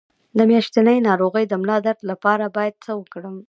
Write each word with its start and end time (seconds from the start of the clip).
د 0.37 0.39
میاشتنۍ 0.49 0.97
ناروغۍ 1.07 1.45
د 1.47 1.53
ملا 1.61 1.77
درد 1.85 1.99
لپاره 2.11 2.45
باید 2.55 2.75
څه 2.85 2.91
وکړم؟ 2.99 3.35